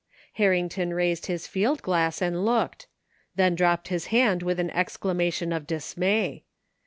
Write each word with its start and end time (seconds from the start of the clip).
Harrington 0.33 0.95
raised 0.95 1.27
his 1.27 1.45
field 1.45 1.83
glass! 1.83 2.23
and 2.23 2.43
looked; 2.43 2.87
then 3.35 3.53
dropped 3.53 3.89
his 3.89 4.07
hand 4.07 4.41
with 4.41 4.59
an 4.59 4.71
exclamation 4.71 5.53
of 5.53 5.67
dismay. 5.67 6.43